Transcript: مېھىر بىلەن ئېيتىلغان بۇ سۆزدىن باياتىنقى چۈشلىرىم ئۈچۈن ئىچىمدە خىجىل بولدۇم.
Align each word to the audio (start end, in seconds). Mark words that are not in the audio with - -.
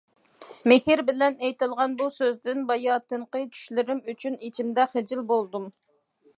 مېھىر 0.71 1.01
بىلەن 1.09 1.35
ئېيتىلغان 1.47 1.93
بۇ 1.99 2.07
سۆزدىن 2.15 2.65
باياتىنقى 2.71 3.45
چۈشلىرىم 3.53 4.03
ئۈچۈن 4.13 4.41
ئىچىمدە 4.49 4.91
خىجىل 4.97 5.25
بولدۇم. 5.35 5.73